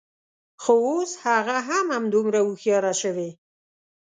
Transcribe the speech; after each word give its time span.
خو، 0.61 0.73
اوس 0.89 1.11
هغه 1.25 1.57
هم 1.69 1.85
همدومره 1.95 2.39
هوښیاره 2.47 2.93
شوې 3.01 3.29